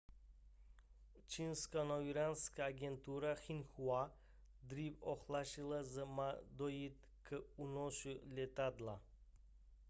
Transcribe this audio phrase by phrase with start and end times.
[1.27, 4.01] čínská novinářská agentura xinhua
[4.63, 9.01] dříve ohlásila že má dojít k únosu letadla